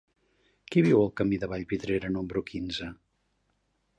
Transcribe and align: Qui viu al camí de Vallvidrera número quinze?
Qui 0.75 0.81
viu 0.85 1.01
al 1.01 1.11
camí 1.21 1.39
de 1.43 1.51
Vallvidrera 1.51 2.11
número 2.15 2.45
quinze? 2.49 2.91